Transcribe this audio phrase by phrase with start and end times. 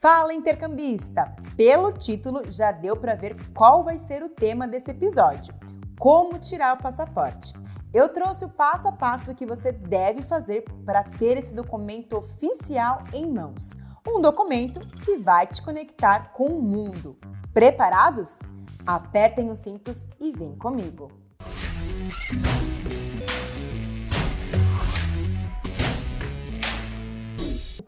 [0.00, 1.34] Fala intercambista!
[1.56, 5.52] Pelo título já deu para ver qual vai ser o tema desse episódio:
[5.98, 7.52] como tirar o passaporte.
[7.92, 12.16] Eu trouxe o passo a passo do que você deve fazer para ter esse documento
[12.16, 13.74] oficial em mãos.
[14.06, 17.18] Um documento que vai te conectar com o mundo.
[17.52, 18.38] Preparados?
[18.86, 21.10] Apertem os cintos e vem comigo.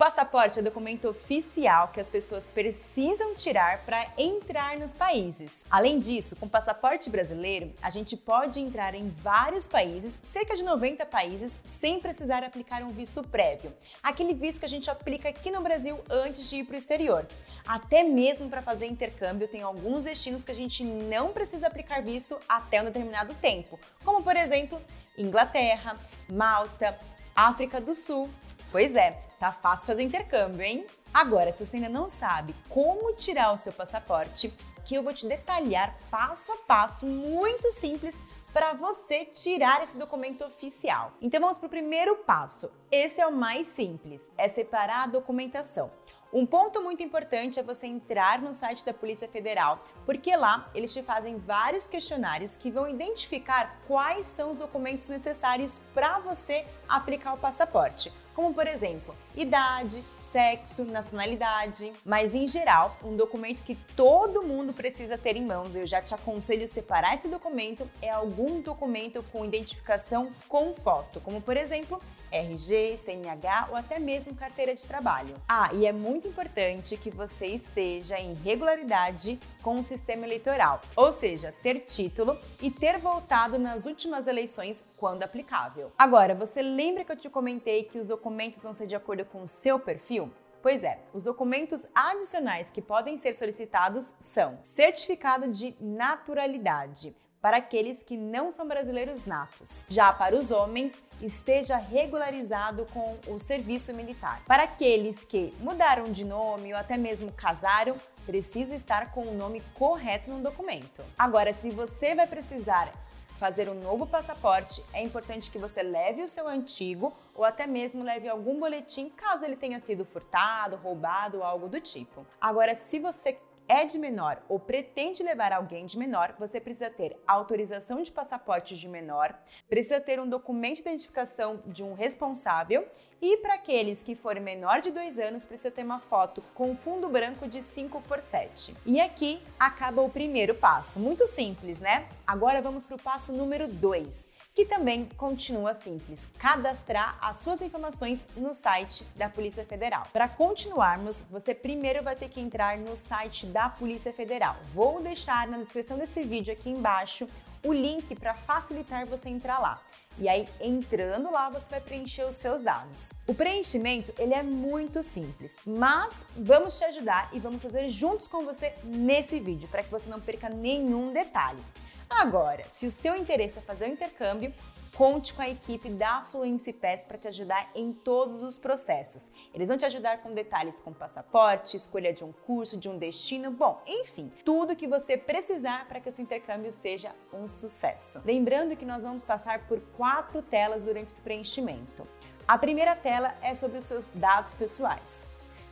[0.01, 5.62] Passaporte é documento oficial que as pessoas precisam tirar para entrar nos países.
[5.70, 10.62] Além disso, com o passaporte brasileiro, a gente pode entrar em vários países, cerca de
[10.62, 13.74] 90 países, sem precisar aplicar um visto prévio.
[14.02, 17.27] Aquele visto que a gente aplica aqui no Brasil antes de ir para o exterior.
[17.69, 22.38] Até mesmo para fazer intercâmbio, tem alguns destinos que a gente não precisa aplicar visto
[22.48, 24.80] até um determinado tempo, como por exemplo,
[25.19, 25.95] Inglaterra,
[26.32, 26.98] Malta,
[27.37, 28.30] África do Sul.
[28.73, 30.87] Pois é, Tá fácil fazer intercâmbio, hein?
[31.15, 34.52] Agora, se você ainda não sabe como tirar o seu passaporte,
[34.85, 38.15] que eu vou te detalhar passo a passo, muito simples,
[38.52, 41.13] para você tirar esse documento oficial.
[41.23, 42.71] Então vamos para o primeiro passo.
[42.93, 45.91] Esse é o mais simples, é separar a documentação.
[46.32, 50.93] Um ponto muito importante é você entrar no site da Polícia Federal, porque lá eles
[50.93, 57.32] te fazem vários questionários que vão identificar quais são os documentos necessários para você aplicar
[57.32, 64.43] o passaporte, como por exemplo, idade, sexo, nacionalidade, mas em geral, um documento que todo
[64.43, 68.62] mundo precisa ter em mãos, eu já te aconselho a separar esse documento, é algum
[68.62, 72.00] documento com identificação com foto, como por exemplo,
[72.32, 75.34] RG, CNH ou até mesmo carteira de trabalho.
[75.49, 81.12] Ah, e é muito importante que você esteja em regularidade com o sistema eleitoral, ou
[81.12, 85.93] seja, ter título e ter voltado nas últimas eleições quando aplicável.
[85.99, 88.29] Agora, você lembra que eu te comentei que os documentos
[88.62, 90.32] vão ser de acordo com o seu perfil?
[90.62, 98.02] Pois é, os documentos adicionais que podem ser solicitados são certificado de naturalidade para aqueles
[98.02, 99.86] que não são brasileiros natos.
[99.88, 104.42] Já para os homens, esteja regularizado com o serviço militar.
[104.46, 107.96] Para aqueles que mudaram de nome ou até mesmo casaram,
[108.26, 111.02] precisa estar com o nome correto no documento.
[111.19, 112.92] Agora, se você vai precisar
[113.40, 118.04] fazer um novo passaporte, é importante que você leve o seu antigo ou até mesmo
[118.04, 122.26] leve algum boletim caso ele tenha sido furtado, roubado ou algo do tipo.
[122.38, 123.38] Agora, se você
[123.70, 128.76] é de menor ou pretende levar alguém de menor, você precisa ter autorização de passaporte
[128.76, 129.32] de menor,
[129.69, 132.84] precisa ter um documento de identificação de um responsável
[133.22, 137.08] e para aqueles que forem menor de 2 anos, precisa ter uma foto com fundo
[137.08, 138.75] branco de 5 por 7.
[138.84, 140.98] E aqui acaba o primeiro passo.
[140.98, 142.08] Muito simples, né?
[142.26, 148.26] Agora vamos para o passo número 2 que também continua simples: cadastrar as suas informações
[148.37, 150.06] no site da Polícia Federal.
[150.12, 154.56] Para continuarmos, você primeiro vai ter que entrar no site da Polícia Federal.
[154.72, 157.28] Vou deixar na descrição desse vídeo aqui embaixo
[157.62, 159.81] o link para facilitar você entrar lá.
[160.19, 163.12] E aí, entrando lá, você vai preencher os seus dados.
[163.26, 168.44] O preenchimento, ele é muito simples, mas vamos te ajudar e vamos fazer juntos com
[168.44, 171.62] você nesse vídeo, para que você não perca nenhum detalhe.
[172.09, 174.53] Agora, se o seu interesse é fazer o intercâmbio,
[174.96, 179.26] conte com a equipe da Fluency Pass para te ajudar em todos os processos.
[179.54, 183.50] Eles vão te ajudar com detalhes como passaporte, escolha de um curso, de um destino,
[183.50, 188.20] bom, enfim, tudo que você precisar para que o seu intercâmbio seja um sucesso.
[188.24, 192.06] Lembrando que nós vamos passar por quatro telas durante esse preenchimento.
[192.46, 195.22] A primeira tela é sobre os seus dados pessoais.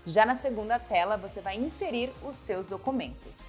[0.06, 3.42] Já na segunda tela, você vai inserir os seus documentos.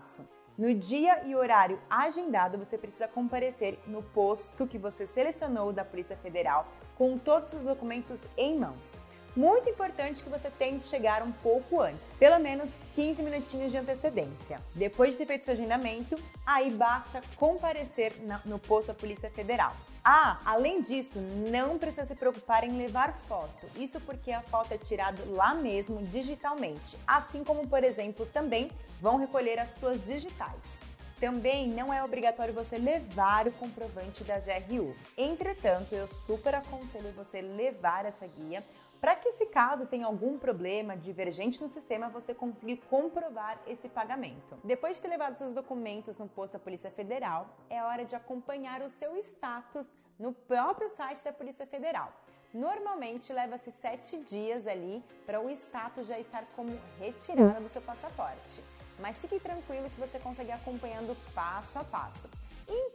[0.57, 6.17] No dia e horário agendado, você precisa comparecer no posto que você selecionou da Polícia
[6.17, 9.01] Federal com todos os documentos em mãos.
[9.37, 14.61] Muito importante que você tente chegar um pouco antes, pelo menos 15 minutinhos de antecedência.
[14.77, 16.17] Depois de ter feito seu agendamento,
[16.47, 18.13] aí basta comparecer
[18.45, 19.75] no posto da Polícia Federal.
[20.05, 23.67] Ah, além disso, não precisa se preocupar em levar foto.
[23.75, 28.71] Isso porque a foto é tirada lá mesmo digitalmente, assim como, por exemplo, também
[29.01, 30.79] vão recolher as suas digitais.
[31.19, 34.95] Também não é obrigatório você levar o comprovante da GRU.
[35.17, 38.63] Entretanto, eu super aconselho você levar essa guia
[39.05, 44.59] para que, se caso tenha algum problema divergente no sistema, você consiga comprovar esse pagamento.
[44.65, 48.81] Depois de ter levado seus documentos no posto da Polícia Federal, é hora de acompanhar
[48.81, 52.15] o seu status no próprio site da Polícia Federal.
[52.55, 58.65] Normalmente leva-se sete dias ali para o status já estar como retirada do seu passaporte.
[58.99, 62.31] Mas fique tranquilo que você consegue acompanhando passo a passo.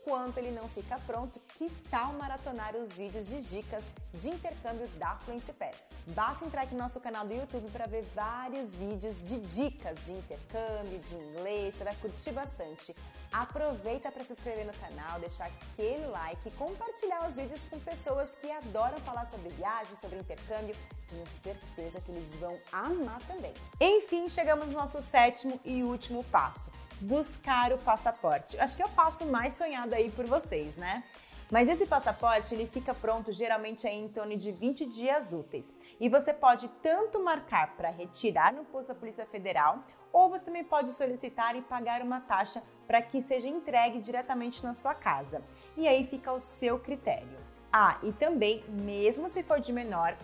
[0.09, 5.15] Enquanto ele não fica pronto, que tal maratonar os vídeos de dicas de intercâmbio da
[5.17, 5.87] Fluency Pass?
[6.07, 10.13] Basta entrar aqui no nosso canal do YouTube para ver vários vídeos de dicas de
[10.13, 12.95] intercâmbio, de inglês, você vai curtir bastante.
[13.31, 18.31] Aproveita para se inscrever no canal, deixar aquele like e compartilhar os vídeos com pessoas
[18.31, 20.75] que adoram falar sobre viagem, sobre intercâmbio.
[21.07, 23.53] Tenho certeza que eles vão amar também.
[23.79, 28.59] Enfim, chegamos no nosso sétimo e último passo buscar o passaporte.
[28.59, 31.03] Acho que é o passo mais sonhado aí por vocês, né?
[31.51, 35.73] Mas esse passaporte ele fica pronto geralmente em torno de 20 dias úteis.
[35.99, 40.63] E você pode tanto marcar para retirar no posto da Polícia Federal, ou você também
[40.63, 45.41] pode solicitar e pagar uma taxa para que seja entregue diretamente na sua casa.
[45.75, 47.39] E aí fica ao seu critério.
[47.71, 50.15] Ah, e também, mesmo se for de menor,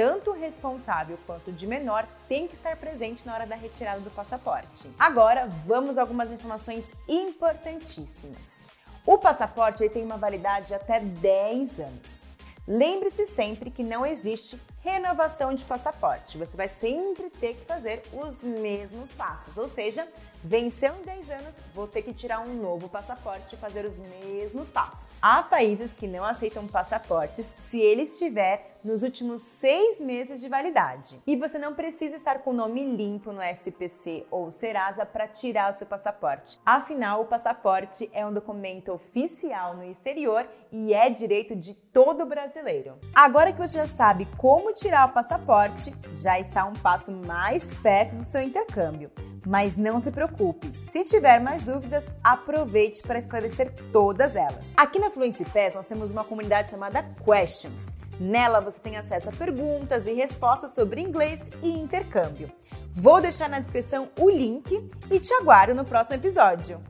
[0.00, 4.00] tanto o responsável quanto o de menor tem que estar presente na hora da retirada
[4.00, 4.90] do passaporte.
[4.98, 8.62] Agora, vamos a algumas informações importantíssimas.
[9.04, 12.22] O passaporte tem uma validade de até 10 anos.
[12.66, 16.38] Lembre-se sempre que não existe renovação de passaporte.
[16.38, 20.06] Você vai sempre ter que fazer os mesmos passos, ou seja,
[20.42, 24.68] venceu em 10 anos, vou ter que tirar um novo passaporte e fazer os mesmos
[24.70, 25.18] passos.
[25.22, 31.20] Há países que não aceitam passaportes se ele estiver nos últimos seis meses de validade.
[31.26, 35.70] E você não precisa estar com o nome limpo no SPC ou Serasa para tirar
[35.70, 36.58] o seu passaporte.
[36.64, 42.98] Afinal, o passaporte é um documento oficial no exterior e é direito de todo brasileiro.
[43.14, 47.74] Agora que você já sabe como como tirar o passaporte, já está um passo mais
[47.76, 49.10] perto do seu intercâmbio.
[49.46, 54.64] Mas não se preocupe, se tiver mais dúvidas, aproveite para esclarecer todas elas.
[54.76, 57.86] Aqui na Fluency Pass nós temos uma comunidade chamada Questions.
[58.20, 62.52] Nela você tem acesso a perguntas e respostas sobre inglês e intercâmbio.
[62.92, 66.80] Vou deixar na descrição o link e te aguardo no próximo episódio.